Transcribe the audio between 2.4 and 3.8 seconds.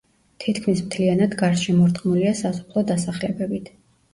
სასოფლო დასახლებებით.